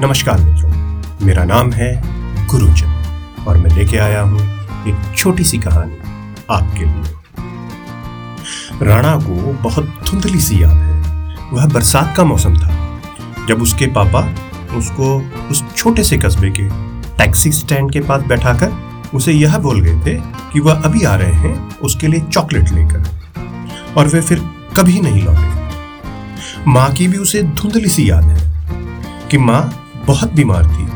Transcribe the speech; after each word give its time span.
नमस्कार 0.00 0.40
मित्रों, 0.40 0.70
मेरा 1.26 1.44
नाम 1.44 1.70
है 1.72 2.02
गुरुजन 2.46 3.44
और 3.48 3.58
मैं 3.58 3.70
लेके 3.70 3.98
आया 3.98 4.20
हूँ 4.20 4.40
एक 4.88 5.16
छोटी 5.16 5.44
सी 5.44 5.58
कहानी 5.58 5.96
आपके 6.50 6.84
लिए। 6.84 7.12
राणा 8.86 9.16
को 9.16 9.52
बहुत 9.52 9.84
धुंधली 10.08 10.40
सी 10.40 10.62
याद 10.62 10.72
है। 10.72 11.00
वह 11.52 11.66
बरसात 11.66 12.14
का 12.16 12.24
मौसम 12.24 12.56
था। 12.56 13.00
जब 13.48 13.62
उसके 13.62 13.86
पापा 13.86 14.20
उसको 14.76 15.08
उस 15.50 15.64
छोटे 15.76 16.04
से 16.04 16.18
कस्बे 16.18 16.50
के 16.50 16.68
टैक्सी 17.16 17.52
स्टैंड 17.52 17.92
के 17.92 18.00
पास 18.00 18.22
बैठाकर 18.22 18.72
उसे 19.14 19.32
यह 19.32 19.58
बोल 19.58 19.80
गए 19.80 19.96
थे 20.00 20.14
कि 20.52 20.60
वह 20.60 20.82
अभी 20.82 21.04
आ 21.04 21.14
रहे 21.14 21.32
हैं 21.32 21.78
उसके 21.78 22.06
लिए 22.06 22.20
चॉकलेट 22.20 22.68
लेकर। 22.68 23.00
और 23.96 24.06
वे 24.06 24.20
फिर 24.20 24.38
कभी 24.76 25.00
नहीं 25.00 25.22
लौटे। 25.22 26.70
माँ 26.70 26.92
की 26.92 27.08
भी 27.08 27.16
उसे 27.16 27.42
धुंधली 27.42 27.88
सी 27.88 28.10
याद 28.10 28.24
है 28.24 28.56
कि 29.30 29.38
माँ 29.38 29.82
बहुत 30.06 30.32
बीमार 30.32 30.66
थी। 30.66 30.86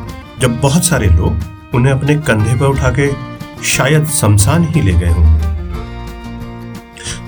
जब 0.41 0.61
बहुत 0.61 0.85
सारे 0.85 1.07
लोग 1.07 1.75
उन्हें 1.75 1.93
अपने 1.93 2.15
कंधे 2.19 2.55
पर 2.55 2.67
उठा 2.67 2.91
के 2.91 3.11
शायद 3.65 4.07
शमशान 4.11 4.65
ही 4.65 4.83
ले 4.83 4.93
गए 4.93 5.11
होंगे। 5.11 5.49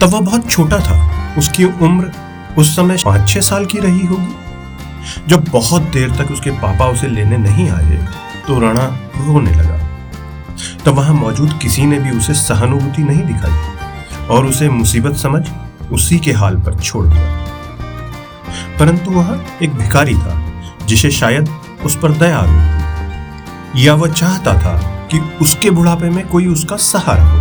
तब 0.00 0.12
वह 0.12 0.20
बहुत 0.20 0.50
छोटा 0.50 0.78
था। 0.78 1.34
उसकी 1.38 1.64
उम्र 1.64 2.12
उस 2.58 2.74
समय 2.76 2.96
पाँच 3.04 3.28
छह 3.28 3.40
साल 3.40 3.66
की 3.66 3.78
रही 3.78 4.06
होगी। 4.06 4.34
जब 5.28 5.44
बहुत 5.48 5.82
देर 5.82 6.10
तक 6.10 6.30
उसके 6.30 6.50
पापा 6.50 6.86
उसे 6.86 7.08
लेने 7.08 7.38
नहीं 7.38 7.68
आए 7.70 8.06
तो 8.46 8.58
राणा 8.60 8.84
रोने 9.18 9.50
लगा। 9.50 9.78
तब 10.84 10.94
वहाँ 10.94 11.14
मौजूद 11.14 11.58
किसी 11.62 11.86
ने 11.86 11.98
भी 11.98 12.10
उसे 12.10 12.34
सहानुभूति 12.34 13.02
नहीं 13.02 13.22
दिखाई 13.22 14.26
और 14.26 14.46
उसे 14.46 14.68
मुसीबत 14.68 15.16
समझ 15.16 15.48
उसी 15.92 16.18
के 16.18 16.32
हाल 16.32 16.56
पर 16.56 16.74
छोड़ 16.74 17.06
दिया। 17.06 17.24
परंतु 18.78 19.10
वह 19.10 19.44
एक 19.62 19.74
भिखारी 19.74 20.14
था, 20.14 20.34
जिसे 20.86 21.10
शायद 21.10 21.48
उस 21.84 21.98
पर 21.98 22.12
दया 22.12 22.42
थी 22.42 23.84
या 23.84 23.94
वह 23.94 24.12
चाहता 24.12 24.52
था 24.54 24.76
कि 25.08 25.18
उसके 25.42 25.70
बुढ़ापे 25.70 26.10
में 26.10 26.26
कोई 26.28 26.46
उसका 26.46 26.76
सहारा 26.76 27.24
हो। 27.24 27.38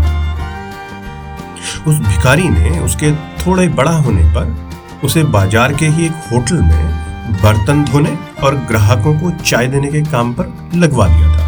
उस 1.87 1.99
भिखारी 1.99 2.49
ने 2.49 2.79
उसके 2.79 3.11
थोड़े 3.37 3.67
बड़ा 3.69 3.91
होने 3.91 4.23
पर 4.35 4.55
उसे 5.03 5.23
बाज़ार 5.23 5.73
के 5.73 5.85
ही 5.85 6.05
एक 6.05 6.29
होटल 6.31 6.61
में 6.61 7.37
बर्तन 7.43 7.83
धोने 7.83 8.17
और 8.43 8.55
ग्राहकों 8.67 9.13
को 9.19 9.31
चाय 9.43 9.67
देने 9.67 9.87
के 9.87 10.01
काम 10.01 10.33
पर 10.33 10.53
लगवा 10.75 11.07
दिया 11.07 11.27
था। 11.27 11.43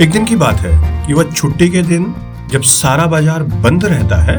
एक 0.00 0.10
दिन 0.10 0.24
की 0.24 0.36
बात 0.36 0.56
है 0.56 1.06
कि 1.06 1.12
वह 1.12 1.30
छुट्टी 1.30 1.68
के 1.68 1.82
दिन 1.82 2.14
जब 2.50 2.62
सारा 2.62 3.06
बाज़ार 3.06 3.42
बंद 3.42 3.84
रहता 3.84 4.16
है, 4.22 4.36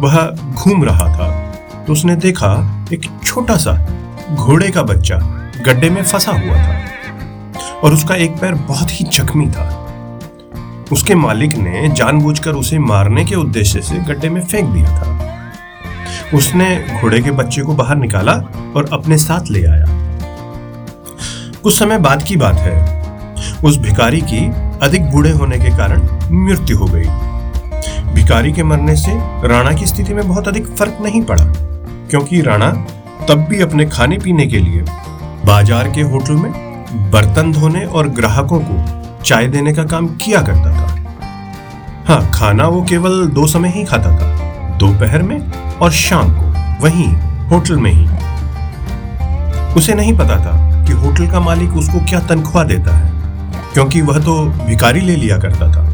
वह 0.00 0.26
घूम 0.52 0.84
रहा 0.84 1.06
था। 1.16 1.28
तो 1.84 1.92
उसने 1.92 2.16
देखा 2.16 2.52
एक 2.92 3.02
छोटा 3.24 3.56
सा 3.56 3.72
घोड़े 4.34 4.70
का 4.70 4.82
बच्चा 4.82 5.18
गड्ढे 5.66 5.90
में 5.90 6.02
फंसा 6.02 6.32
हुआ 6.32 6.56
था 6.56 7.80
और 7.82 7.92
उसका 7.92 8.14
एक 8.14 8.30
पैर 8.30 8.54
बहुत 8.68 8.90
ही 8.90 9.04
जख्मी 9.04 9.46
था। 9.46 9.64
उसके 10.92 11.14
मालिक 11.14 11.56
ने 11.56 11.88
जानबूझकर 11.88 12.52
उसे 12.52 12.78
मारने 12.78 13.24
के 13.24 13.34
उद्देश्य 13.34 13.80
से 13.80 13.98
गड्ढे 14.04 14.28
में 14.28 14.40
फेंक 14.42 14.70
दिया 14.70 14.90
था। 14.96 15.14
उसने 16.34 16.68
घोड़े 17.00 17.20
के 17.20 17.30
बच्चे 17.30 17.62
को 17.62 17.74
बाहर 17.74 17.96
निकाला 17.96 18.32
और 18.76 18.88
अपने 18.92 19.16
साथ 19.18 19.50
ले 19.50 19.64
आया। 19.66 19.84
कुछ 21.62 21.78
समय 21.78 21.98
बाद 21.98 22.22
की 22.22 22.36
बात 22.36 22.54
है। 22.54 23.04
उस 23.64 23.76
भिकारी 23.78 24.20
की 24.20 24.46
अधिक 24.82 25.10
बूढ़े 25.10 25.30
होने 25.30 25.58
के 25.58 25.76
कारण 25.76 26.02
मृत्यु 26.46 26.78
हो 26.78 26.86
गई। 26.86 28.12
भिकारी 28.14 28.52
के 28.52 28.62
मरने 28.62 28.96
से 28.96 29.12
राणा 29.48 29.72
की 29.72 29.86
स्थिति 29.86 30.14
में 30.14 30.26
बहुत 30.28 30.48
अधिक 30.48 30.66
फ़र्क 30.68 30.98
नहीं 31.02 31.22
पड़ा, 31.22 31.44
क्योंकि 32.10 32.40
राणा 32.40 32.70
तब 33.28 33.46
भी 33.50 33.60
अपने 33.60 33.84
खाने 33.86 34.18
पीने 34.18 34.46
के 34.46 34.58
लिए 34.58 34.84
बाज़ार 35.46 35.88
के 35.88 36.02
होटल 36.02 36.34
में 36.34 37.10
बर्तन 37.10 37.50
धोने 37.52 37.84
और 37.86 38.08
ग्राहकों 38.10 38.58
को 38.60 39.22
चाय 39.22 39.46
देने 39.46 39.72
का 39.74 39.82
काम 39.84 40.06
किया 40.16 40.40
करता 40.42 40.70
था। 40.72 40.86
हाँ 42.06 42.30
खाना 42.30 42.66
वो 42.66 42.82
केवल 42.82 43.26
दो 43.28 43.46
समय 43.46 43.68
ही 43.68 43.84
खाता 43.84 44.10
था, 44.10 44.78
दोपहर 44.78 45.22
में 45.22 45.38
और 45.72 45.90
शाम 45.92 46.30
को, 46.30 46.46
वहीं 46.84 47.06
होटल 47.48 47.76
में 47.76 47.90
ही। 47.90 48.06
उसे 49.74 49.94
नहीं 49.94 50.16
पता 50.18 50.36
था 50.36 50.84
कि 50.86 50.92
होटल 50.94 51.30
का 51.30 51.40
मालिक 51.40 51.76
उसको 51.76 52.00
क्या 52.00 52.20
तनख्वाह 52.28 52.64
देता 52.64 52.96
है, 52.96 53.10
क्योंकि 53.72 54.00
वह 54.02 54.18
तो 54.20 54.40
भिकारी 54.66 55.00
ले 55.00 55.16
लिया 55.16 55.38
करता 55.38 55.70
था। 55.72 55.84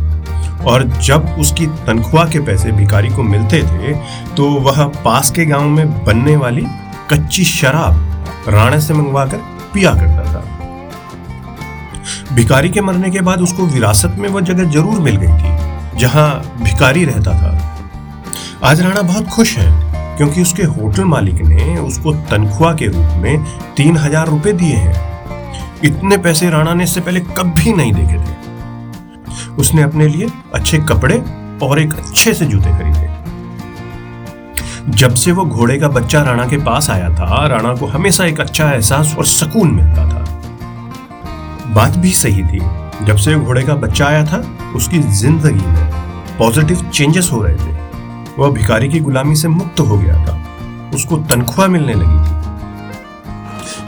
और 0.64 0.84
जब 1.00 1.36
उसकी 1.40 1.66
तनख्वाह 1.86 2.28
के 2.28 2.40
पैसे 2.40 2.72
भिकारी 2.72 3.08
को 3.08 3.22
मिलते 3.24 3.62
थे 3.62 3.94
तो 4.36 4.48
वह 4.60 4.84
पास 5.04 5.30
के 5.30 5.46
गाँव 5.46 5.68
में 5.68 6.04
बनने 6.04 6.36
वाली 6.36 6.66
कच्ची 7.10 7.44
शराब 7.44 8.08
राणा 8.48 8.78
से 8.78 8.94
मंगवाकर 8.94 9.36
पिया 9.74 9.94
करता 9.94 10.24
था। 10.24 10.40
भिकारी 12.34 12.68
के 12.70 12.80
मरने 12.80 13.10
के 13.10 13.20
बाद 13.20 13.40
उसको 13.40 13.66
विरासत 13.66 14.14
में 14.18 14.28
वह 14.28 14.40
जगह 14.40 14.70
ज़रूर 14.70 15.00
मिल 15.00 15.16
गई 15.16 15.28
थी, 15.28 15.98
जहाँ 15.98 16.58
भिकारी 16.62 17.04
रहता 17.04 17.32
था। 17.32 17.50
आज 18.64 18.80
राणा 18.80 19.02
बहुत 19.02 19.28
खुश 19.28 19.56
है, 19.58 19.70
क्योंकि 20.16 20.42
उसके 20.42 20.62
होटल 20.62 21.04
मालिक 21.04 21.40
ने 21.42 21.76
उसको 21.78 22.12
तनख्वाह 22.30 22.74
के 22.74 22.86
रूप 22.86 23.16
में 23.18 23.44
तीन 23.76 23.96
हज़ार 23.96 24.28
रुपए 24.28 24.52
दिए 24.52 24.76
हैं। 24.76 25.80
इतने 25.84 26.16
पैसे 26.16 26.50
राणा 26.50 26.74
ने 26.74 26.84
इससे 26.84 27.00
पहले 27.00 27.20
कभी 27.20 27.72
नहीं 27.72 27.92
देखे 27.92 28.18
थे। 28.18 29.54
उसने 29.54 29.82
अपने 29.82 30.08
लिए 30.08 30.28
अच्छे 30.54 30.78
कपड़े 30.88 31.22
और 31.62 31.80
एक 31.80 31.94
अच्छे 31.94 32.34
से 32.34 32.46
जूते 32.46 32.70
खरीदे। 32.70 33.11
जब 34.88 35.14
से 35.14 35.32
वो 35.32 35.44
घोड़े 35.44 35.78
का 35.78 35.88
बच्चा 35.88 36.22
राणा 36.22 36.46
के 36.46 36.56
पास 36.56 36.90
आया 36.90 37.08
था, 37.08 37.46
राणा 37.46 37.74
को 37.74 37.86
हमेशा 37.86 38.24
एक 38.24 38.40
अच्छा 38.40 38.72
एहसास 38.72 39.16
और 39.18 39.26
सुकून 39.26 39.70
मिलता 39.70 40.08
था। 40.08 40.24
बात 41.74 41.90
भी 41.90 42.12
सही 42.12 42.42
थी। 42.44 42.60
जब 43.04 43.16
से 43.16 43.34
घोड़े 43.34 43.62
का 43.62 43.74
बच्चा 43.74 44.06
आया 44.06 44.24
था, 44.24 44.44
उसकी 44.76 44.98
ज़िंदगी 44.98 45.66
में 45.66 45.90
पॉजिटिव 46.38 46.90
चेंजेस 46.94 47.30
हो 47.32 47.42
रहे 47.42 47.54
थे। 47.54 47.76
वह 48.38 48.50
भिखारी 48.50 48.88
की 48.88 49.00
गुलामी 49.00 49.36
से 49.36 49.48
मुक्त 49.48 49.80
हो 49.80 49.98
गया 49.98 50.14
था। 50.14 50.44
उसको 50.94 51.16
तनख्वाह 51.16 51.68
मिलने 51.68 51.94
लगी 51.94 52.18
थी। 52.18 52.42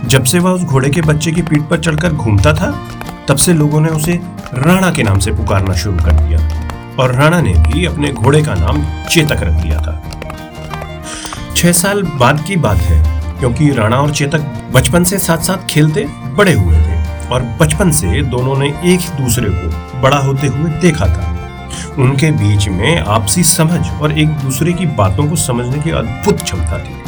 जब 0.08 0.24
से 0.24 0.38
वह 0.38 0.50
उस 0.50 0.62
घोड़े 0.62 0.90
के 0.90 1.00
बच्चे 1.00 1.32
की 1.32 1.42
पीठ 1.42 1.62
पर 1.62 1.80
चढ़कर 1.80 2.12
घूमता 2.12 2.52
था, 2.52 2.78
तब 3.28 3.36
से 3.36 3.52
लोगों 3.52 3.80
ने 3.80 3.88
उसे 3.88 4.20
राणा 4.54 4.90
के 4.90 5.02
नाम 5.02 5.18
से 5.18 5.32
पुकारना 5.32 5.74
शुरू 5.74 5.96
कर 5.96 6.12
दिया। 6.12 6.68
और 6.98 7.14
राणा 7.14 7.40
ने 7.40 7.54
भी 7.54 7.86
अपने 7.86 8.12
घोड़े 8.12 8.42
का 8.42 8.54
नाम 8.54 8.84
चेतक 9.04 9.42
रख 9.42 9.62
दिया 9.62 9.80
था। 9.80 10.02
छह 11.64 11.72
साल 11.72 12.02
बाद 12.20 12.42
की 12.46 12.56
बात 12.56 12.76
है, 12.76 13.38
क्योंकि 13.38 13.70
राणा 13.70 13.96
और 13.96 14.10
चेतक 14.10 14.40
बचपन 14.72 15.04
से 15.04 15.18
साथ 15.18 15.38
साथ 15.38 15.64
खेलते 15.66 16.04
बड़े 16.36 16.52
हुए 16.52 16.76
थे 16.78 17.28
और 17.28 17.42
बचपन 17.60 17.90
से 17.90 18.22
दोनों 18.24 18.56
ने 18.56 18.66
एक 18.84 19.00
दूसरे 19.18 19.50
को 19.50 20.00
बड़ा 20.00 20.16
होते 20.16 20.46
हुए 20.46 20.70
देखा 20.80 21.06
था। 21.06 21.30
उनके 21.98 22.30
बीच 22.32 22.68
में 22.68 22.98
आपसी 22.98 23.44
समझ 23.44 23.80
और 23.92 24.18
एक 24.18 24.28
दूसरे 24.38 24.72
की 24.72 24.86
बातों 24.94 25.28
को 25.28 25.36
समझने 25.36 25.82
की 25.82 25.90
अद्भुत 25.92 26.42
क्षमता 26.42 26.78
थी। 26.78 27.00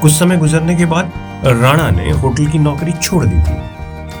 कुछ 0.00 0.12
समय 0.12 0.36
गुजरने 0.36 0.76
के 0.76 0.84
बाद 0.84 1.12
राणा 1.46 1.90
ने 1.90 2.10
होटल 2.12 2.46
की 2.46 2.58
नौकरी 2.58 2.92
छोड़ 2.92 3.24
दी 3.24 3.38
थी, 3.38 3.58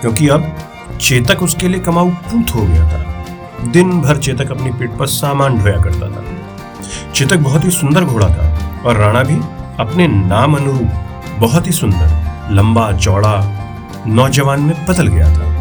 क्योंकि 0.00 0.28
अब 0.28 0.52
चेतक 1.00 1.42
उसके 1.42 1.68
लिए 1.68 1.80
कमाऊ 1.80 2.10
पूत 2.22 2.54
हो 2.54 2.62
गया 2.62 2.88
था। 2.88 3.68
दिन 3.72 4.00
भर 4.00 4.18
चेतक 4.18 4.50
अपनी 4.50 4.72
पीठ 4.72 4.96
पर 4.98 5.06
सामान 5.14 5.58
ढोया 5.58 5.80
करता 5.80 6.08
था। 6.08 7.12
चेतक 7.12 7.36
बहुत 7.40 7.64
ही 7.64 7.70
सुंदर 7.72 8.04
घोड़ा 8.04 8.28
था 8.28 8.82
और 8.86 8.96
राणा 8.96 9.22
भी 9.22 9.36
अपने 9.80 10.06
नाम 10.06 10.56
अनुरूप 10.56 11.38
बहुत 11.40 11.66
ही 11.66 11.72
सुंदर, 11.72 12.10
लंबा, 12.50 12.90
चौड़ा 12.94 14.04
नौजवान 14.08 14.60
में 14.60 14.84
बदल 14.86 15.06
गया 15.06 15.28
था। 15.28 15.52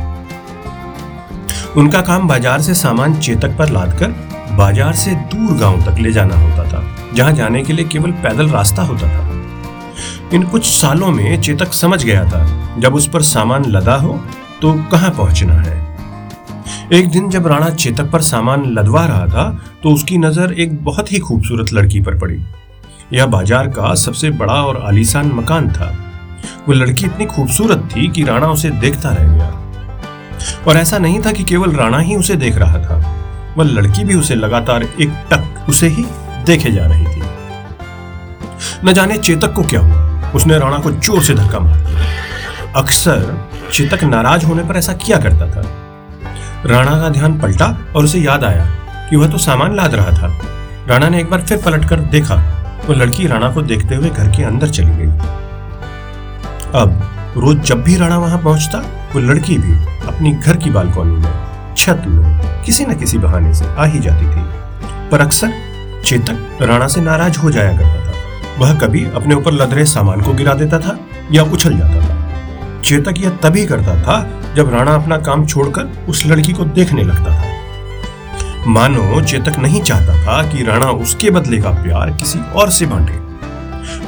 उनका 1.77 2.01
काम 2.01 2.27
बाज़ार 2.27 2.61
से 2.61 2.73
सामान 2.75 3.15
चेतक 3.17 3.57
पर 3.57 3.69
लादकर 3.69 4.07
बाज़ार 4.57 4.93
से 4.95 5.15
दूर 5.31 5.57
गाँव 5.59 5.81
तक 5.85 5.99
ले 5.99 6.11
जाना 6.11 6.35
होता 6.37 6.63
था, 6.69 6.83
जहाँ 7.15 7.31
जाने 7.33 7.63
के 7.63 7.73
लिए 7.73 7.85
केवल 7.87 8.11
पैदल 8.23 8.49
रास्ता 8.49 8.81
होता 8.83 9.07
था। 9.07 9.21
इन 10.35 10.43
कुछ 10.43 10.65
सालों 10.67 11.11
में 11.11 11.41
चेतक 11.41 11.73
समझ 11.73 12.03
गया 12.03 12.23
था, 12.25 12.45
जब 12.79 12.95
उस 12.95 13.09
पर 13.09 13.21
सामान 13.23 13.65
लदा 13.67 13.95
हो 13.97 14.19
तो 14.61 14.73
कहाँ 14.91 15.11
पहुँचना 15.11 15.61
है। 15.61 15.81
एक 16.93 17.09
दिन 17.11 17.29
जब 17.29 17.47
राणा 17.47 17.69
चेतक 17.71 18.11
पर 18.11 18.21
सामान 18.23 18.65
लदवा 18.73 19.05
रहा 19.05 19.27
था 19.27 19.51
तो 19.83 19.93
उसकी 19.93 20.17
नज़र 20.19 20.53
एक 20.53 20.83
बहुत 20.83 21.11
ही 21.11 21.19
खूबसूरत 21.19 21.73
लड़की 21.73 22.01
पर 22.01 22.17
पड़ी। 22.19 22.43
यह 23.11 23.25
बाज़ार 23.25 23.67
का 23.67 23.93
सबसे 23.95 24.29
बड़ा 24.31 24.53
और 24.53 24.81
आलीशान 24.83 25.31
मकान 25.31 25.71
था। 25.71 25.93
वो 26.67 26.73
लड़की 26.73 27.05
इतनी 27.05 27.25
खूबसूरत 27.25 27.89
थी 27.95 28.07
कि 28.07 28.23
राणा 28.23 28.47
उसे 28.47 28.69
देखता 28.69 29.09
रह 29.09 29.33
गया। 29.33 29.49
और 30.67 30.77
ऐसा 30.77 30.97
नहीं 30.97 31.19
था 31.19 31.31
कि 31.31 31.43
केवल 31.43 31.71
राणा 31.71 31.99
ही 31.99 32.15
उसे 32.15 32.35
देख 32.35 32.57
रहा 32.57 32.79
था 32.79 32.97
वह 33.57 33.65
लड़की 33.65 34.03
भी 34.03 34.15
उसे 34.15 34.35
लगातार 34.35 34.83
एक 34.83 35.09
टक 35.31 35.69
उसे 35.69 35.87
ही 35.87 36.05
देखे 36.45 36.71
जा 36.71 36.85
रही 36.85 37.05
थी। 37.05 37.21
न 38.85 38.93
जाने 38.93 39.17
चेतक 39.17 39.53
को 39.53 39.63
क्या 39.63 39.79
हुआ। 39.79 40.31
उसने 40.31 40.57
राणा 40.59 40.77
को 40.77 40.91
ज़ोर 40.91 41.23
से 41.23 41.33
धक्का 41.33 41.59
मार 41.59 41.77
दिया। 41.77 42.71
अक्सर 42.75 43.47
चेतक 43.71 44.03
नाराज़ 44.03 44.45
होने 44.45 44.63
पर 44.63 44.75
ऐसा 44.75 44.93
किया 44.95 45.17
करता 45.17 45.49
था। 45.51 45.61
राणा 46.65 46.99
का 47.01 47.09
ध्यान 47.09 47.39
पलटा 47.39 47.65
और 47.95 48.03
उसे 48.03 48.19
याद 48.19 48.43
आया 48.43 48.65
कि 49.09 49.15
वह 49.15 49.27
तो 49.27 49.37
सामान 49.37 49.75
लाद 49.75 49.95
रहा 49.95 50.11
था। 50.11 50.37
राणा 50.87 51.09
ने 51.09 51.19
एक 51.19 51.29
बार 51.29 51.41
फिर 51.41 51.57
पलटकर 51.57 51.99
देखा 52.09 52.35
वो 52.87 52.93
लड़की 52.93 53.27
राणा 53.27 53.51
को 53.51 53.61
देखते 53.61 53.95
हुए 53.95 54.09
घर 54.09 54.27
के 54.27 54.43
अंदर 54.43 54.69
चली 54.69 54.91
गई। 54.91 55.11
अब 56.75 57.09
रोज 57.37 57.57
जब 57.57 57.83
भी 57.83 57.97
राणा 57.97 58.17
वहाँ 58.17 58.37
पहुँचता, 58.37 58.77
वो 59.13 59.19
लड़की 59.19 59.57
भी 59.57 59.73
अपनी 60.07 60.31
घर 60.31 60.55
की 60.55 60.69
बालकनी 60.69 61.15
में, 61.15 61.31
छत 61.77 62.03
में, 62.07 62.41
किसी 62.63 62.85
न 62.85 62.93
किसी 62.93 63.17
बहाने 63.17 63.53
से 63.53 63.65
आ 63.65 63.85
ही 63.85 63.99
जाती 63.99 64.25
थी। 64.25 64.43
पर 65.09 65.21
अक्सर 65.21 65.53
चेतक 66.05 66.57
राणा 66.61 66.87
से 66.87 67.01
नाराज़ 67.01 67.39
हो 67.39 67.51
जाया 67.51 67.77
करता 67.77 68.05
था। 68.05 68.13
वह 68.59 68.73
कभी 68.79 69.05
अपने 69.05 69.35
ऊपर 69.35 69.51
लदरे 69.51 69.85
सामान 69.85 70.21
को 70.21 70.33
गिरा 70.33 70.53
देता 70.53 70.79
था 70.79 70.99
या 71.31 71.43
उछल 71.43 71.77
जाता 71.77 71.95
था। 71.95 72.23
चेतक 72.81 73.13
यह 73.17 73.29
तभी 73.29 73.65
करता 73.65 74.01
था 74.01 74.29
जब 74.55 74.73
राणा 74.73 74.95
अपना 74.95 75.17
काम 75.17 75.45
छोड़कर 75.45 76.05
उस 76.09 76.25
लड़की 76.25 76.53
को 76.53 76.63
देखने 76.63 77.03
लगता 77.03 77.29
था। 77.29 77.52
मानो 78.67 79.21
चेतक 79.21 79.57
नहीं 79.59 79.81
चाहता 79.81 80.13
था 80.25 80.41
कि 80.51 80.63
राणा 80.63 80.85
उसके 80.85 81.29
बदले 81.29 81.57
का 81.57 81.69
प्यार 81.69 82.11
किसी 82.11 82.39
और 82.39 82.69
से 82.69 82.85
बांटे। 82.85 83.13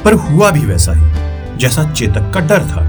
पर 0.02 0.14
हुआ 0.14 0.50
भी 0.50 0.64
वैसा 0.66 0.92
ही, 0.92 1.58
जैसा 1.58 1.84
चेतक 1.92 2.30
का 2.34 2.40
डर 2.40 2.60
था। 2.60 2.84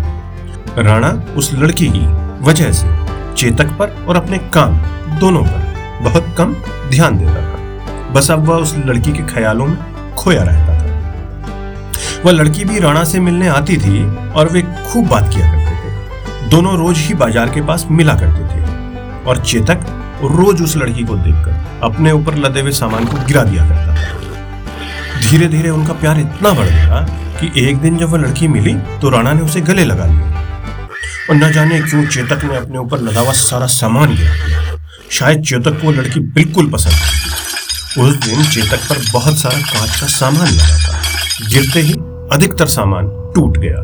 राणा 0.77 1.09
उस 1.37 1.53
लड़की 1.53 1.89
की 1.89 2.05
वजह 2.43 2.71
से 2.71 2.87
चेतक 3.35 3.71
पर 3.79 4.05
और 4.07 4.17
अपने 4.17 4.37
काम 4.37 4.77
दोनों 5.19 5.43
पर 5.43 6.01
बहुत 6.03 6.33
कम 6.37 6.53
ध्यान 6.89 7.17
देता 7.17 7.35
था। 7.35 8.11
बस 8.13 8.31
अब 8.31 8.47
वह 8.47 8.55
उस 8.55 8.75
लड़की 8.77 9.13
के 9.13 9.23
ख्यालों 9.23 9.67
में 9.67 10.13
खोया 10.15 10.43
रहता 10.43 10.73
था। 10.73 12.21
वह 12.25 12.31
लड़की 12.31 12.65
भी 12.65 12.79
राणा 12.79 13.03
से 13.03 13.19
मिलने 13.19 13.47
आती 13.47 13.77
थी 13.77 14.05
और 14.31 14.49
वे 14.49 14.61
खूब 14.61 15.07
बात 15.07 15.33
किया 15.33 15.51
करते 15.51 15.75
थे। 15.75 16.49
दोनों 16.49 16.77
रोज 16.77 16.97
ही 16.97 17.13
बाज़ार 17.13 17.49
के 17.49 17.61
पास 17.61 17.87
मिला 17.91 18.15
करते 18.15 18.43
थे। 18.45 18.65
और 19.25 19.43
चेतक 19.45 19.85
रोज 20.23 20.61
उस 20.61 20.75
लड़की 20.77 21.03
को 21.03 21.15
देखकर 21.15 21.81
अपने 21.83 22.11
ऊपर 22.11 22.35
लदे 22.35 22.61
हुए 22.61 22.71
सामान 22.71 23.05
को 23.05 23.25
गिरा 23.25 23.43
दिया 23.43 23.67
करता। 23.69 23.95
धीरे 25.21 25.47
धीरे 25.47 25.69
उनका 25.69 25.93
प्यार 25.93 26.19
इतना 26.19 26.51
बढ़ 26.51 26.65
गया 26.65 27.01
कि 27.39 27.51
एक 27.61 27.77
दिन 27.77 27.97
जब 27.97 28.09
वह 28.09 28.19
लड़की 28.19 28.47
मिली 28.47 28.73
तो 28.99 29.09
राणा 29.09 29.33
ने 29.33 29.41
उसे 29.41 29.61
गले 29.61 29.83
लगा 29.85 30.05
लिया। 30.05 30.35
और 31.29 31.35
न 31.35 31.51
जाने 31.51 31.79
क्यों 31.81 32.05
चेतक 32.05 32.43
ने 32.43 32.55
अपने 32.57 32.77
ऊपर 32.77 32.99
लदा 32.99 33.21
हुआ 33.21 33.31
सारा 33.31 33.65
सामान 33.65 34.15
गिरा 34.15 34.45
दिया। 34.45 34.77
शायद 35.11 35.43
चेतक 35.43 35.81
को 35.81 35.91
लड़की 35.91 36.19
बिल्कुल 36.19 36.69
पसंद 36.71 36.93
थी। 36.93 38.01
उस 38.01 38.15
दिन 38.15 38.43
चेतक 38.43 38.87
पर 38.89 39.01
बहुत 39.13 39.37
सारा 39.37 39.59
कांच 39.59 39.99
का 40.01 40.07
सामान 40.07 40.47
लगा 40.47 40.77
था। 40.77 41.01
गिरते 41.47 41.79
ही 41.79 41.93
अधिकतर 42.31 42.67
सामान 42.67 43.07
टूट 43.35 43.57
गया। 43.57 43.83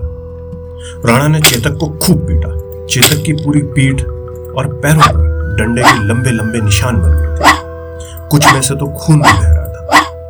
राणा 1.05 1.27
ने 1.27 1.41
चेतक 1.41 1.77
को 1.79 1.87
खूब 2.03 2.17
पीटा। 2.27 2.49
चेतक 2.87 3.23
की 3.25 3.33
पूरी 3.33 3.61
पीठ 3.75 4.01
और 4.57 4.67
पैरों 4.83 5.01
पर 5.01 5.32
डंडे 5.57 5.81
के 5.81 6.07
लंबे 6.07 6.31
लंबे 6.31 6.61
निशान 6.61 6.95
बन 6.95 7.11
गए। 7.11 7.35
थे 7.35 7.51
कुछ 8.29 8.53
में 8.53 8.61
से 8.61 8.75
तो 8.75 8.85
खून 8.97 9.15
भी 9.15 9.21
बह 9.21 9.47
रहा 9.47 9.67
था, 9.67 9.87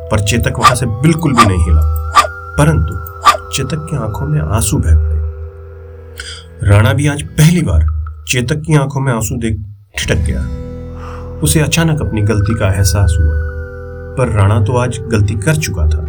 पर 0.08 0.20
चेतक 0.20 0.58
वहाँ 0.58 0.74
से 0.74 0.86
बिल्कुल 0.86 1.32
भी 1.32 1.44
नहीं 1.44 1.64
हिला। 1.64 1.82
परंतु 2.58 2.94
चेतक 3.52 3.86
की 3.90 3.96
आँखों 3.96 4.26
में 4.26 4.40
आँसू 4.40 4.78
बह 4.78 4.94
पड़े। 4.94 6.68
राणा 6.68 6.92
भी 6.92 7.06
आज 7.08 7.22
पहली 7.22 7.62
बार 7.62 7.86
चेतक 8.28 8.62
की 8.66 8.74
आँखों 8.74 9.00
में 9.00 9.12
आँसू 9.12 9.36
देख 9.36 9.64
ठिटक 9.98 10.20
गया। 10.20 11.40
उसे 11.40 11.60
अचानक 11.60 12.00
अपनी 12.00 12.22
गलती 12.22 12.54
का 12.54 12.68
एहसास 12.68 13.16
हुआ, 13.20 13.32
पर 14.18 14.28
राणा 14.28 14.60
तो 14.60 14.76
आज 14.76 14.98
गलती 15.12 15.34
कर 15.34 15.56
चुका 15.56 15.86
था। 15.86 16.04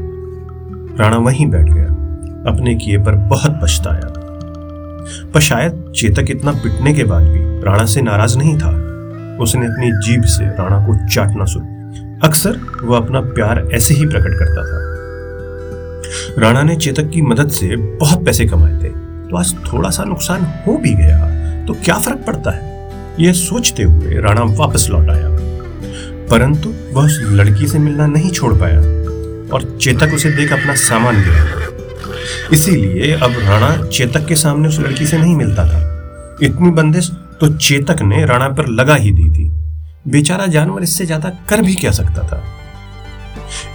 राणा 1.00 1.17
वहीं 1.17 1.50
बैठ 1.50 1.65
गया, 1.65 1.85
अपने 2.51 2.75
किए 2.75 2.97
पर 2.97 3.15
बहुत 3.29 3.59
पछताया। 3.63 4.13
पर 5.33 5.39
शायद 5.39 5.94
चेतक 5.95 6.25
इतना 6.29 6.51
पिटने 6.51 6.94
के 6.94 7.03
बाद 7.03 7.23
भी 7.23 7.39
राणा 7.62 7.85
से 7.85 8.01
नाराज़ 8.01 8.38
नहीं 8.38 8.57
था। 8.57 8.85
उसने 9.40 9.66
अपनी 9.66 9.92
जीभ 10.08 10.24
से 10.24 10.46
राणा 10.46 10.86
को 10.88 11.08
चाटना 11.08 11.46
शुरू 11.46 11.66
अक्सर 12.24 12.60
वह 12.84 12.98
अपना 12.98 13.22
प्यार 13.22 13.68
ऐसे 13.74 13.94
ही 13.94 14.06
प्रकट 14.06 14.34
करता 14.40 14.62
था। 14.62 14.96
राणा 16.42 16.64
ने 16.64 16.76
चेतक 16.76 17.10
की 17.10 17.22
मदद 17.22 17.50
से 17.50 17.76
बहुत 17.76 18.26
पैसे 18.26 18.46
कमाए 18.46 18.74
थे। 18.74 18.90
तो 19.30 19.38
आज 19.38 19.56
थोड़ा 19.74 19.90
सा 19.90 20.04
नुकसान 20.04 20.46
हो 20.68 20.78
भी 20.78 20.94
गया 20.94 21.20
तो 21.66 21.74
क्या 21.74 21.96
फ़र्क 21.96 22.24
पड़ता 22.28 22.52
है? 22.52 22.92
यह 23.20 23.34
सोचते 23.34 23.84
हुए 23.84 24.14
राणा 24.14 24.42
वापस 24.42 24.88
लौट 24.90 25.10
आया। 25.10 25.30
परंतु 26.32 26.74
वह 26.94 27.06
उस 27.06 27.20
लड़की 27.24 27.68
से 27.68 27.80
मिलना 27.80 28.08
नहीं 28.08 28.32
छोड़ 28.32 28.54
पाया 28.54 28.80
और 29.54 29.78
चेतक 29.82 30.12
उसे 30.14 30.32
देख 30.32 30.54
अपना 30.54 30.76
सामान 30.76 31.16
गिरा। 31.16 31.46
इसीलिए 32.54 33.14
अब 33.14 33.32
राणा 33.32 33.86
चेतक 33.86 34.26
के 34.26 34.36
सामने 34.36 34.68
उस 34.68 34.80
लड़की 34.80 35.06
से 35.08 35.18
नहीं 35.18 35.36
मिलता 35.36 35.64
था। 35.64 35.80
इतनी 36.44 36.70
बंदिश 36.70 37.12
तो 37.42 37.48
चेतक 37.58 38.02
ने 38.02 38.26
राणा 38.26 38.48
पर 38.50 38.68
लगा 38.70 38.96
ही 38.96 39.12
दी 39.12 39.30
थी। 39.30 39.50
बेचारा 40.08 40.46
जानवर 40.48 40.84
इससे 40.84 41.06
ज़्यादा 41.06 41.30
कर 41.50 41.62
भी 41.62 41.76
क्या 41.76 41.92
सकता 41.92 42.24
था? 42.24 42.44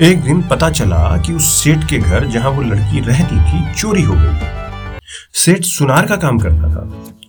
एक 0.02 0.22
दिन 0.22 0.42
पता 0.42 0.70
चला 0.70 1.16
कि 1.16 1.32
उस 1.32 1.52
सेठ 1.54 1.84
के 1.90 1.98
घर 1.98 2.26
जहाँ 2.26 2.50
वो 2.50 2.62
लड़की 2.62 3.00
रहती 3.00 3.36
थी, 3.36 3.74
चोरी 3.74 4.02
हो 4.02 4.14
गई। 4.14 5.00
सेठ 5.34 5.64
सुनार 5.64 6.06
का 6.06 6.16
काम 6.16 6.38
करता 6.38 6.68
था 6.70 6.88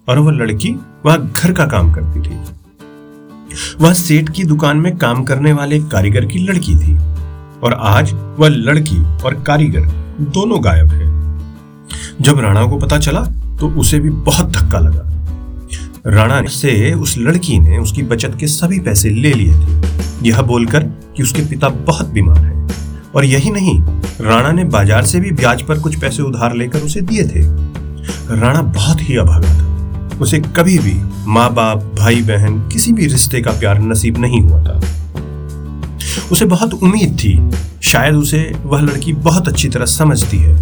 और 0.10 0.20
वह 0.20 0.32
लड़की 0.34 0.72
वह 1.06 1.18
घर 1.18 1.54
का 1.54 1.66
काम 1.68 1.92
करती 1.94 2.22
थी। 2.22 2.40
वह 3.80 3.94
सेठ 3.94 4.30
की 4.30 4.44
दुकान 4.44 4.78
में 4.78 4.96
काम 4.98 5.24
करने 5.24 5.54
वाले 5.54 5.80
कारीगर 5.90 6.26
की 6.26 6.40
लड़की 6.40 6.76
थी 6.78 6.98
और 7.60 7.74
आज 7.74 8.14
वह 8.14 8.48
लड़की 8.48 9.04
और 9.26 9.44
कारीगर 9.44 9.86
दोनों 10.32 10.64
गायब 10.64 10.92
है। 10.92 11.10
जब 12.22 12.40
राणा 12.40 12.66
को 12.66 12.78
पता 12.78 12.98
चला 13.00 13.22
तो 13.60 13.70
उसे 13.80 14.00
भी 14.00 14.10
बहुत 14.10 14.52
धक्का 14.52 14.80
लगा। 14.80 15.10
राणा 16.08 16.42
से 16.44 16.94
उस 16.94 17.18
लड़की 17.18 17.60
ने 17.60 17.78
उसकी 17.78 18.04
बचत 18.04 18.38
के 18.40 18.48
सभी 18.48 18.80
पैसे 18.80 19.10
ले 19.10 19.34
लिए 19.34 19.54
थे। 19.54 20.28
यह 20.28 20.42
बोलकर 20.42 20.84
कि 21.18 21.24
उसके 21.24 21.42
पिता 21.42 21.70
बहुत 21.70 22.08
बीमार 22.08 22.38
है। 22.38 22.70
और 23.16 23.26
यही 23.26 23.50
नहीं, 23.50 23.82
राणा 24.22 24.52
ने 24.52 24.64
बाज़ार 24.64 25.06
से 25.06 25.20
भी 25.20 25.32
ब्याज 25.32 25.62
पर 25.62 25.80
कुछ 25.80 26.00
पैसे 26.00 26.24
उधार 26.24 26.56
लेकर 26.56 26.80
उसे 26.80 27.02
दिए 27.02 27.24
थे। 27.24 27.42
राणा 28.40 28.62
बहुत 28.62 29.02
ही 29.02 29.18
अभागा 29.18 29.54
था। 29.54 30.18
उसे 30.18 30.40
कभी 30.40 30.80
भी 30.80 30.94
माँ 31.28 31.54
बाप 31.54 31.84
भाई 32.00 32.22
बहन 32.22 32.60
किसी 32.70 32.94
भी 32.94 33.06
रिश्ते 33.06 33.42
का 33.42 33.52
प्यार 33.52 33.82
नसीब 33.82 34.18
नहीं 34.18 34.42
हुआ 34.42 34.64
था। 34.64 34.82
उसे 36.32 36.46
बहुत 36.46 36.74
उम्मीद 36.74 37.18
थी। 37.20 37.52
शायद 37.84 38.16
उसे 38.16 38.52
वह 38.64 38.82
लड़की 38.82 39.14
बहुत 39.14 39.48
अच्छी 39.48 39.70
तरह 39.70 39.86
समझती 39.86 40.38
है, 40.38 40.56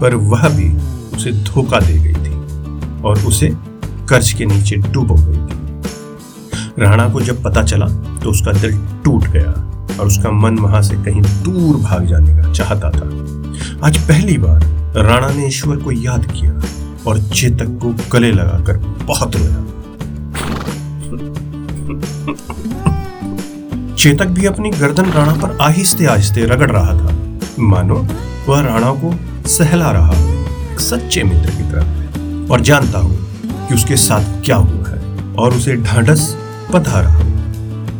पर 0.00 0.14
वह 0.14 0.48
भी 0.48 0.70
उसे 1.16 1.32
धोखा 1.32 1.80
दे 1.80 1.98
गई 1.98 2.12
थी। 2.12 3.02
और 3.02 3.18
उसे 3.18 3.52
कर्ज 4.10 4.32
के 4.32 4.44
नीचे 4.46 4.76
डूब। 4.76 5.08
गई 5.18 5.46
थी 5.46 6.82
राणा 6.82 7.08
को 7.08 7.20
जब 7.20 7.42
पता 7.42 7.62
चला 7.62 7.86
तो 8.22 8.30
उसका 8.30 8.52
दिल 8.52 8.78
टूट 9.04 9.24
गया 9.26 9.50
और 10.00 10.06
उसका 10.06 10.30
मन 10.32 10.58
वहाँ 10.58 10.80
से 10.82 10.96
कहीं 11.04 11.22
दूर 11.44 11.76
भाग 11.76 12.06
जाने 12.06 12.36
का 12.36 12.52
चाहता 12.52 12.90
था। 12.90 13.06
आज 13.86 13.98
पहली 14.08 14.36
बार 14.38 14.64
राणा 14.96 15.28
ने 15.28 15.46
ईश्वर 15.46 15.76
को 15.76 15.92
याद 15.92 16.26
किया 16.32 16.52
और 17.06 17.20
चेतक 17.24 17.78
को 17.82 17.94
गले 18.12 18.30
लगाकर 18.32 18.76
बहुत 19.06 19.36
रोया। 19.36 19.64
चेतक 23.94 24.26
भी 24.28 24.46
अपनी 24.46 24.70
गर्दन 24.70 25.10
राणा 25.12 25.32
पर 25.36 25.56
आहिस्ते 25.62 26.06
आहिस्ते 26.06 26.44
रगड़ 26.46 26.70
रहा 26.70 26.98
था। 26.98 27.16
मानो, 27.60 28.06
वह 28.48 28.60
राणा 28.60 28.92
को 29.02 29.14
सहला 29.48 29.90
रहा 29.90 30.06
हो 30.08 30.78
सच्चे 30.80 31.22
मित्र 31.22 31.50
की 31.50 31.70
तरह। 31.72 32.52
और 32.52 32.60
जानता 32.60 32.98
हूँ 32.98 33.29
कि 33.70 33.74
उसके 33.74 33.96
साथ 33.96 34.42
क्या 34.44 34.56
हुआ 34.56 34.88
है 34.88 35.34
और 35.34 35.54
उसे 35.54 35.76
ढांढस 35.76 36.36
बता 36.74 37.00
रहा 37.00 37.20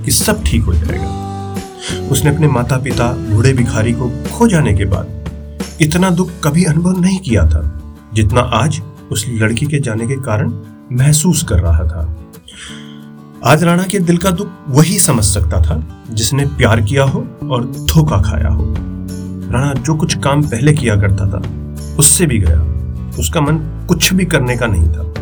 कि 0.04 0.10
सब 0.10 0.42
ठीक 0.44 0.62
हो 0.62 0.72
जाएगा। 0.74 2.08
उसने 2.10 2.34
अपने 2.34 2.48
माता 2.48 2.76
पिता 2.76 3.12
बूढ़े 3.12 3.52
भिखारी 3.52 3.92
को 3.92 4.10
खो 4.34 4.46
जाने 4.46 4.72
के 4.74 4.84
बाद 4.84 5.30
इतना 5.80 6.10
दुख 6.10 6.30
कभी 6.44 6.64
अनुभव 6.64 7.00
नहीं 7.00 7.18
किया 7.18 7.44
था 7.46 7.62
जितना 8.14 8.40
आज 8.40 8.80
उस 9.12 9.26
लड़की 9.28 9.66
के 9.66 9.80
जाने 9.80 10.06
के 10.06 10.16
कारण 10.16 10.52
महसूस 10.92 11.42
कर 11.42 11.60
रहा 11.60 11.84
था। 11.84 12.18
आज 13.44 13.64
राणा 13.64 13.82
के 13.82 13.98
दिल 13.98 14.16
का 14.16 14.30
दुख 14.30 14.48
वही 14.68 14.98
समझ 14.98 15.24
सकता 15.24 15.62
था 15.62 16.04
जिसने 16.10 16.46
प्यार 16.46 16.80
किया 16.80 17.04
हो 17.04 17.26
और 17.50 17.64
धोखा 17.64 18.20
खाया 18.22 18.48
हो। 18.48 18.74
राणा 19.52 19.72
जो 19.74 19.94
कुछ 19.94 20.18
काम 20.18 20.42
पहले 20.42 20.72
किया 20.72 20.96
करता 20.96 21.30
था, 21.30 21.42
उससे 21.96 22.26
भी 22.26 22.38
गया। 22.38 22.60
उसका 23.18 23.40
मन 23.40 23.86
कुछ 23.88 24.12
भी 24.14 24.24
करने 24.24 24.56
का 24.56 24.66
नहीं 24.66 24.88
था। 24.88 25.12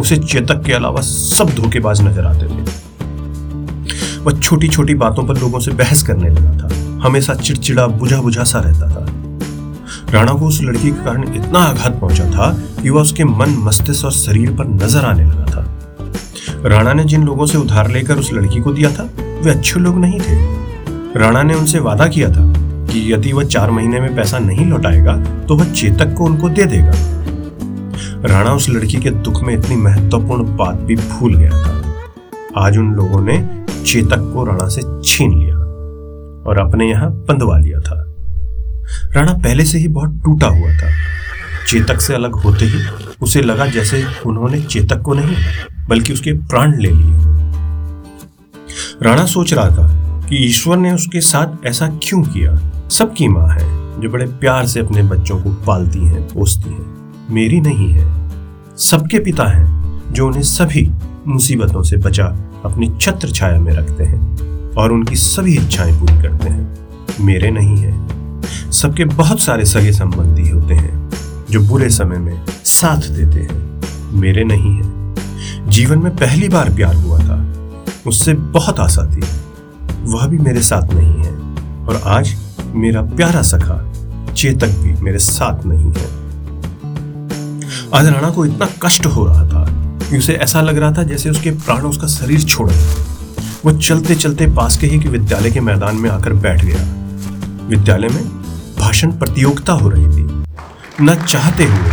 उसे 0.00 0.16
चेतक 0.16 0.62
के 0.66 0.72
अलावा 0.72 1.00
सब 1.00 1.54
धोखेबाज 1.54 2.00
नज़र 2.02 2.24
आते 2.26 2.46
थे। 2.46 2.62
वह 4.20 4.38
छोटी 4.40 4.68
छोटी 4.68 4.94
बातों 4.94 5.24
पर 5.26 5.38
लोगों 5.38 5.60
से 5.60 5.70
बहस 5.72 6.02
करने 6.02 6.28
लगा 6.30 6.56
था। 6.58 6.68
हमेशा 7.04 7.34
चिड़चिड़ा 7.34 7.86
बुझा 7.86 8.20
बुझा 8.20 8.44
सा 8.44 8.60
रहता 8.60 8.88
था। 8.88 10.12
राणा 10.12 10.32
को 10.32 10.46
उस 10.46 10.60
लड़की 10.62 10.90
के 10.90 11.04
कारण 11.04 11.34
इतना 11.34 11.58
आघात 11.58 12.00
पहुँचा 12.00 12.24
था 12.30 12.50
कि 12.82 12.90
वह 12.90 13.00
उसके 13.00 13.24
मन, 13.24 13.56
मस्तिष्क 13.58 14.04
और 14.04 14.12
शरीर 14.12 14.50
पर 14.50 14.68
नज़र 14.74 15.04
आने 15.04 15.24
लगा 15.24 15.44
था। 15.44 16.68
राणा 16.68 16.92
ने 16.92 17.04
जिन 17.04 17.24
लोगों 17.24 17.46
से 17.46 17.58
उधार 17.58 17.90
लेकर 17.90 18.18
उस 18.18 18.32
लड़की 18.32 18.60
को 18.60 18.72
दिया 18.72 18.90
था, 18.90 19.08
वे 19.42 19.50
अच्छे 19.50 19.80
लोग 19.80 19.98
नहीं 19.98 20.20
थे। 20.20 21.18
राणा 21.20 21.42
ने 21.42 21.54
उनसे 21.54 21.78
वादा 21.80 22.06
किया 22.08 22.28
था 22.28 22.52
कि 22.86 23.12
यदि 23.12 23.32
वह 23.32 23.44
चार 23.44 23.70
महीने 23.70 24.00
में 24.00 24.14
पैसा 24.16 24.38
नहीं 24.38 24.66
लौटाएगा 24.66 25.16
तो 25.46 25.56
वह 25.56 25.72
चेतक 25.72 26.14
को 26.14 26.24
उनको 26.24 26.48
दे 26.48 26.64
देगा। 26.64 26.92
राणा 28.26 28.52
उस 28.52 28.68
लड़की 28.68 28.96
के 28.96 29.10
दुख 29.10 29.42
में 29.42 29.54
इतनी 29.54 29.76
महत्वपूर्ण 29.76 30.56
बात 30.56 30.74
भी 30.74 30.96
भूल 30.96 31.34
गया 31.34 31.50
था। 31.50 31.82
आज 32.56 32.78
उन 32.78 32.94
लोगों 32.94 33.20
ने 33.20 33.64
चेतक 33.84 34.30
को 34.34 34.44
राणा 34.44 34.68
से 34.68 35.02
छीन 35.02 35.38
लिया 35.38 35.56
और 36.48 36.58
अपने 36.58 36.88
यहाँ 36.90 37.10
बंधवा 37.10 37.58
लिया 37.58 37.80
था। 37.80 38.14
राणा 39.14 39.32
पहले 39.32 39.64
से 39.64 39.78
ही 39.78 39.88
बहुत 39.88 40.20
टूटा 40.24 40.46
हुआ 40.46 40.72
था। 40.72 40.90
चेतक 41.68 42.00
से 42.00 42.14
अलग 42.14 42.34
होते 42.34 42.64
ही 42.64 42.80
उसे 43.22 43.42
लगा 43.42 43.66
जैसे 43.66 44.04
उन्होंने 44.26 44.60
चेतक 44.60 45.02
को 45.02 45.14
नहीं, 45.14 45.36
बल्कि 45.88 46.12
उसके 46.12 46.32
प्राण 46.32 46.78
ले 46.80 46.90
लिए 46.90 47.14
राणा 49.02 49.24
सोच 49.26 49.54
रहा 49.54 49.68
था 49.68 49.88
कि 50.28 50.36
ईश्वर 50.36 50.76
ने 50.76 50.94
उसके 50.94 51.20
साथ 51.20 51.66
ऐसा 51.66 51.88
क्यों 52.02 52.22
किया? 52.22 52.58
सबकी 52.90 53.28
माँ 53.28 53.48
है 53.48 54.00
जो 54.00 54.08
बड़े 54.08 54.26
प्यार 54.26 54.66
से 54.66 54.80
अपने 54.80 55.02
बच्चों 55.02 55.42
को 55.42 55.50
पालती 55.50 56.06
हैं, 56.06 56.22
पोसती 56.22 56.70
हैं। 56.70 57.03
मेरी 57.30 57.60
नहीं 57.60 57.90
है। 57.90 58.30
सबके 58.76 59.18
पिता 59.18 59.44
हैं, 59.44 59.74
जो 60.12 60.26
उन्हें 60.26 60.42
सभी 60.42 60.92
मुसीबतों 61.26 61.82
से 61.82 61.96
बचा 61.96 62.24
अपनी 62.64 62.92
छत्र 63.00 63.30
छाया 63.30 63.60
में 63.60 63.72
रखते 63.72 64.04
हैं 64.04 64.38
और 64.74 64.92
उनकी 64.92 65.16
सभी 65.16 65.58
इच्छाएँ 65.58 66.00
पूरी 66.00 66.22
करते 66.22 66.48
हैं। 66.48 66.88
मेरे 67.20 67.50
नहीं 67.50 67.76
है। 67.76 68.06
सबके 68.72 69.04
बहुत 69.04 69.40
सारे 69.40 69.64
सगे 69.64 69.92
संबंधी 69.92 70.48
होते 70.48 70.74
हैं, 70.74 71.10
जो 71.50 71.60
बुरे 71.60 71.90
समय 71.90 72.18
में 72.18 72.44
साथ 72.64 72.96
देते 72.96 73.40
हैं। 73.40 73.80
मेरे 74.12 74.44
नहीं 74.44 74.76
है। 74.76 75.14
जीवन 75.70 75.98
में 75.98 76.16
पहली 76.16 76.48
बार 76.48 76.74
प्यार 76.74 76.94
हुआ 76.94 77.18
था। 77.18 77.54
उससे 78.06 78.34
बहुत 78.34 78.80
आशा 78.80 79.06
थी। 79.06 79.20
वह 80.02 80.26
भी 80.26 80.38
मेरे 80.38 80.62
साथ 80.62 80.94
नहीं 80.94 81.24
है। 81.24 81.32
और 81.86 82.00
आज 82.04 82.36
मेरा 82.74 83.02
प्यारा 83.02 83.42
सखा 83.42 83.92
चेतक 84.32 84.68
भी 84.68 85.02
मेरे 85.02 85.18
साथ 85.18 85.66
नहीं 85.66 85.92
है। 85.92 86.13
आज 87.94 88.06
राणा 88.06 88.30
को 88.30 88.44
इतना 88.46 88.66
कष्ट 88.82 89.06
हो 89.06 89.24
रहा 89.26 89.44
था 89.48 89.64
कि 90.10 90.18
उसे 90.18 90.32
ऐसा 90.32 90.60
लग 90.60 90.78
रहा 90.78 90.92
था 90.92 91.02
जैसे 91.02 91.30
उसके 91.30 91.50
प्राण 91.50 91.82
उसका 91.82 92.06
शरीर 92.06 92.40
छोड़ 92.40 92.70
वो 93.64 93.72
चलते 93.72 94.14
चलते 94.14 94.46
पास 94.46 94.76
के 94.76 94.86
ही 94.86 94.98
के 95.00 95.08
विद्यालय 95.08 95.50
के 95.50 95.60
मैदान 95.60 95.96
में 95.96 96.10
आकर 96.10 96.32
बैठ 96.32 96.64
गया। 96.64 96.82
विद्यालय 97.68 98.08
में 98.08 98.24
भाषण 98.78 99.12
प्रतियोगिता 99.12 99.72
हो 99.72 99.88
रही 99.88 100.06
थी। 100.06 100.44
न 101.00 101.14
चाहते 101.28 101.64
हुए 101.64 101.92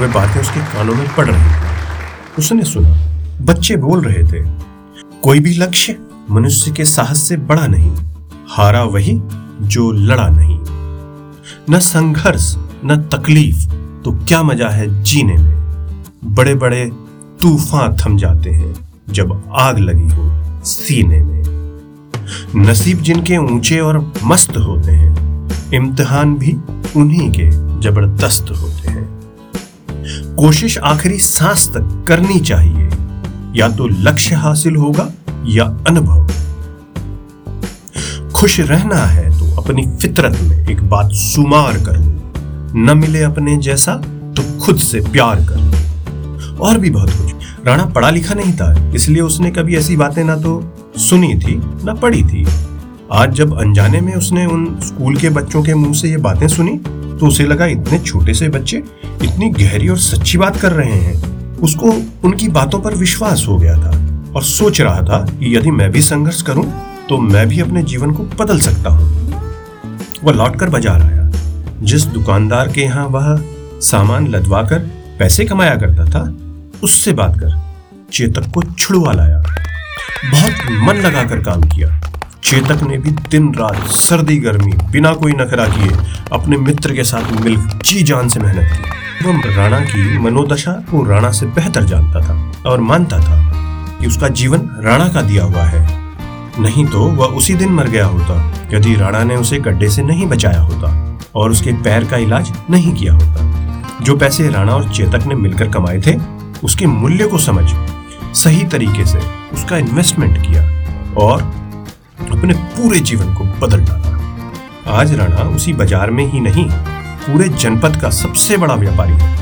वे 0.00 0.06
बातें 0.06 0.40
उसके 0.40 0.60
कानों 0.60 0.94
में 0.94 1.14
पड़ 1.14 1.26
रही 1.26 1.44
थी। 1.44 2.34
उसने 2.38 2.62
सुना, 2.62 2.96
बच्चे 3.42 3.76
बोल 3.76 4.00
रहे 4.00 4.26
थे, 4.26 4.44
कोई 5.22 5.40
भी 5.40 5.54
लक्ष्य 5.54 5.96
मनुष्य 6.30 6.72
के 6.72 6.84
साहस 6.84 7.18
से 7.18 7.36
बड़ा 7.36 7.66
नहीं, 7.66 7.96
हारा 8.48 8.82
वही 8.82 9.20
जो 9.60 9.90
लड़ा 9.92 10.28
नहीं। 10.28 10.58
न 11.70 11.78
संघर्ष, 11.78 12.54
न 12.84 13.08
तकलीफ़ 13.14 13.75
तो 14.06 14.12
क्या 14.28 14.42
मज़ा 14.42 14.68
है 14.68 14.86
जीने 15.02 15.36
में? 15.36 16.34
बड़े 16.34 16.54
बड़े 16.54 16.84
तूफ़ान 17.40 17.96
थम 17.96 18.16
जाते 18.16 18.50
हैं 18.50 18.74
जब 19.10 19.32
आग 19.52 19.78
लगी 19.78 20.08
हो 20.08 20.62
सीने 20.64 21.18
में। 21.18 21.42
नसीब 22.56 22.98
जिनके 22.98 23.36
ऊँचे 23.36 23.78
और 23.80 23.98
मस्त 24.24 24.56
होते 24.56 24.92
हैं, 24.92 25.50
इम्तिहान 25.74 26.34
भी 26.34 26.52
उन्हीं 26.96 27.30
के 27.30 27.50
ज़बरदस्त 27.82 28.50
होते 28.52 28.90
हैं। 28.90 29.06
कोशिश 30.36 30.78
आखिरी 30.78 31.18
सांस 31.18 31.68
तक 31.68 32.04
करनी 32.08 32.40
चाहिए, 32.40 32.88
या 33.56 33.68
तो 33.68 33.86
लक्ष्य 33.88 34.34
हासिल 34.36 34.76
होगा 34.76 35.12
या 35.48 35.64
अनुभव। 35.88 36.26
खुश 38.32 38.60
रहना 38.60 39.04
है 39.06 39.30
तो 39.30 39.54
अपनी 39.62 39.86
फितरत 39.96 40.40
में 40.42 40.68
एक 40.68 40.88
बात 40.90 41.12
सुमार 41.14 41.78
कर 41.78 41.98
लो। 41.98 42.15
न 42.78 42.96
मिले 42.98 43.22
अपने 43.22 43.56
जैसा 43.58 43.92
तो 44.36 44.42
खुद 44.60 44.78
से 44.78 45.00
प्यार 45.02 45.40
कर। 45.42 46.58
और 46.60 46.78
भी 46.78 46.90
बहुत 46.90 47.10
कुछ। 47.10 47.66
राणा 47.66 47.84
पढ़ा 47.86 48.10
लिखा 48.10 48.34
नहीं 48.34 48.52
था, 48.52 48.92
इसलिए 48.94 49.22
उसने 49.22 49.50
कभी 49.50 49.76
ऐसी 49.76 49.96
बातें 49.96 50.22
ना 50.24 50.36
तो 50.36 50.60
सुनी 51.00 51.34
थी, 51.36 51.56
ना 51.84 51.94
पढ़ी 51.94 52.22
थी। 52.22 52.46
आज 53.12 53.34
जब 53.34 53.58
अनजाने 53.58 54.00
में 54.00 54.14
उसने 54.14 54.44
उन 54.46 54.66
स्कूल 54.80 55.16
के 55.16 55.30
बच्चों 55.30 55.62
के 55.62 55.74
मुँह 55.74 55.92
से 55.94 56.08
ये 56.08 56.16
बातें 56.18 56.46
सुनी 56.48 56.76
तो 56.76 57.26
उसे 57.26 57.44
लगा 57.44 57.66
इतने 57.66 57.98
छोटे 57.98 58.34
से 58.34 58.48
बच्चे 58.48 58.76
इतनी 59.22 59.48
गहरी 59.52 59.88
और 59.88 59.98
सच्ची 60.00 60.38
बात 60.38 60.56
कर 60.56 60.72
रहे 60.72 60.92
हैं। 60.92 61.58
उसको 61.58 61.92
उनकी 62.24 62.48
बातों 62.50 62.80
पर 62.80 62.94
विश्वास 62.94 63.44
हो 63.48 63.56
गया 63.58 63.76
था 63.76 63.90
और 64.32 64.42
सोच 64.44 64.80
रहा 64.80 65.02
था 65.02 65.24
कि 65.30 65.56
यदि 65.56 65.70
मैं 65.70 65.90
भी 65.92 66.00
संघर्ष 66.02 66.42
करूँ 66.42 66.64
तो 67.08 67.18
मैं 67.18 67.46
भी 67.48 67.60
अपने 67.60 67.82
जीवन 67.84 68.10
को 68.10 68.22
बदल 68.36 68.60
सकता 68.60 68.90
हूँ। 68.90 69.14
वह 70.24 70.32
लौटकर 70.34 70.70
बाज़ार 70.70 71.02
आया। 71.02 71.25
जिस 71.82 72.04
दुकानदार 72.04 72.68
के 72.68 72.80
यहाँ 72.80 73.06
वह 73.06 73.44
सामान 73.80 74.26
लदवाकर 74.26 74.78
पैसे 75.18 75.44
कमाया 75.44 75.74
करता 75.74 76.04
था, 76.04 76.36
उससे 76.82 77.12
बात 77.12 77.38
कर। 77.38 77.62
चेतक 78.12 78.50
को 78.54 78.62
छुड़वा 78.62 79.12
लाया। 79.12 79.38
बहुत 80.30 80.52
मन 80.70 80.94
लगाकर 80.94 81.42
काम 81.42 81.62
किया। 81.62 82.00
चेतक 82.44 82.82
ने 82.82 82.98
भी 82.98 83.10
दिन 83.10 83.54
रात 83.54 83.86
सर्दी, 83.86 84.36
गर्मी, 84.36 84.72
बिना 84.72 85.12
कोई 85.12 85.32
नखरा 85.32 85.66
किए 85.66 85.96
अपने 86.32 86.56
मित्र 86.56 86.94
के 86.94 87.04
साथ 87.04 87.40
मिल 87.40 87.56
जी 87.56 88.02
जान 88.02 88.28
से 88.28 88.40
मेहनत 88.40 88.70
की। 88.72 89.28
वह 89.28 89.56
राणा 89.56 89.80
की 89.80 90.18
मनोदशा 90.18 90.72
को 90.72 91.04
राणा 91.04 91.30
से 91.30 91.46
बेहतर 91.46 91.84
जानता 91.84 92.20
था 92.20 92.52
और 92.70 92.80
मानता 92.80 93.18
था 93.18 93.52
कि 94.00 94.06
उसका 94.06 94.28
जीवन 94.28 94.70
राणा 94.84 95.08
का 95.08 95.22
दिया 95.22 95.44
हुआ 95.44 95.62
है। 95.62 96.00
नहीं 96.60 96.86
तो 96.86 96.98
वह 96.98 97.26
उसी 97.26 97.54
दिन 97.54 97.68
मर 97.68 97.88
गया 97.88 98.06
होता, 98.06 98.54
यदि 98.72 98.94
राणा 98.94 99.24
ने 99.24 99.36
उसे 99.36 99.58
गड्ढे 99.58 99.88
से 99.88 100.02
नहीं 100.02 100.26
बचाया 100.26 100.60
होता। 100.60 101.05
और 101.36 101.50
उसके 101.50 101.72
पैर 101.82 102.04
का 102.04 102.16
इलाज 102.16 102.52
नहीं 102.70 102.94
किया 102.94 103.12
होता। 103.12 104.00
जो 104.02 104.16
पैसे 104.16 104.48
राणा 104.50 104.72
और 104.72 104.88
चेतक 104.88 105.26
ने 105.26 105.34
मिलकर 105.34 105.68
कमाए 105.68 106.00
थे, 106.00 106.14
उसके 106.64 106.86
मूल्य 106.86 107.26
को 107.26 107.38
समझ, 107.38 107.64
सही 108.34 108.64
तरीके 108.64 109.06
से 109.06 109.18
उसका 109.54 109.76
इन्वेस्टमेंट 109.76 110.38
किया 110.46 110.62
और 111.16 111.42
अपने 112.30 112.54
पूरे 112.54 113.00
जीवन 113.00 113.34
को 113.34 113.44
बदल 113.60 113.84
डाला। 113.84 114.92
आज 114.92 115.14
राणा 115.14 115.48
उसी 115.50 115.72
बाज़ार 115.72 116.10
में 116.10 116.24
ही 116.24 116.40
नहीं, 116.40 116.68
पूरे 117.22 117.48
जनपद 117.48 118.00
का 118.00 118.10
सबसे 118.12 118.56
बड़ा 118.56 118.74
व्यापारी 118.74 119.12
है। 119.12 119.34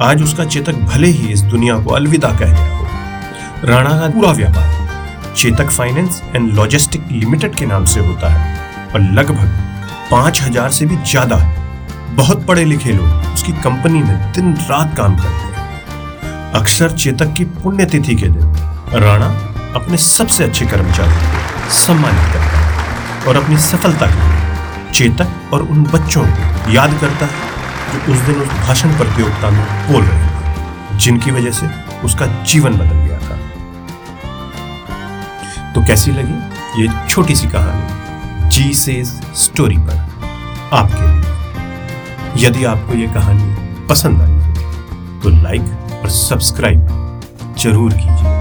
आज 0.00 0.22
उसका 0.22 0.44
चेतक 0.44 0.74
भले 0.86 1.08
ही 1.08 1.32
इस 1.32 1.40
दुनिया 1.44 1.78
को 1.78 1.94
अलविदा 1.94 2.28
कह 2.30 2.52
गया 2.52 2.76
हो। 2.76 3.66
राणा 3.66 3.98
का 4.00 4.08
पूरा 4.08 4.32
व्यापार 4.32 5.34
Chetak 5.36 5.70
finance 5.70 6.22
and 6.36 6.52
logistic 6.54 7.08
limited 7.12 7.54
के 7.54 7.66
नाम 7.66 7.84
से 7.84 8.00
होता 8.00 8.28
है 8.28 8.92
और 8.92 9.00
लगभग 9.12 9.67
पाँच 10.10 10.40
हज़ार 10.42 10.70
से 10.70 10.86
भी 10.86 10.96
ज़्यादा 11.04 11.36
बहुत 12.16 12.46
पढ़े 12.46 12.64
लिखे 12.64 12.92
लोग 12.92 13.32
उसकी 13.32 13.52
कंपनी 13.62 14.02
में 14.02 14.32
दिन 14.32 14.54
रात 14.70 14.96
काम 14.96 15.16
करते 15.16 15.28
हैं। 15.28 16.52
अक्सर 16.52 16.92
चेतक 16.92 17.34
की 17.34 17.44
पुण्यतिथि 17.56 18.14
के 18.16 18.28
दिन 18.28 19.00
राणा 19.02 19.26
अपने 19.76 19.96
सबसे 19.96 20.44
अच्छे 20.44 20.66
कर्मचारी 20.66 21.12
को 21.12 21.70
सम्मानित 21.76 22.32
करता 22.32 22.58
है 22.58 23.26
और 23.26 23.36
अपनी 23.36 23.56
सफलता 23.58 24.06
के 24.06 24.12
लिए 24.14 24.92
चेतक 24.92 25.52
और 25.52 25.62
उन 25.62 25.84
बच्चों 25.84 26.24
को 26.24 26.72
याद 26.72 26.98
करता 27.00 27.26
है 27.26 27.32
जो 27.92 28.12
उस 28.12 28.18
दिन 28.20 28.40
उस 28.40 28.48
भाषण 28.48 28.96
प्रतियोगिता 28.98 29.50
में 29.50 29.64
बोल 29.92 30.02
रहे 30.02 30.18
थे, 30.18 30.98
जिनकी 30.98 31.30
वजह 31.30 31.50
से 31.50 31.66
उसका 32.04 32.26
जीवन 32.44 32.72
बदल 32.72 33.06
गया 33.06 33.18
था। 33.18 33.36
तो 35.74 35.84
कैसी 35.86 36.12
लगी 36.12 36.82
ये 36.82 36.88
छोटी 37.08 37.34
सी 37.34 37.46
कहानी? 37.46 37.97
जी 38.58 38.72
सेज 38.74 39.08
स्टोरी 39.38 39.76
पर 39.78 39.98
आपके 40.74 41.02
लिए। 41.02 42.46
यदि 42.46 42.64
आपको 42.64 42.94
यह 42.94 43.12
कहानी 43.14 43.86
पसंद 43.88 44.22
आई 44.22 45.20
तो 45.22 45.30
लाइक 45.42 46.00
और 46.02 46.08
सब्सक्राइब 46.10 46.80
ज़रूर 47.58 47.92
कीजिए। 47.92 48.36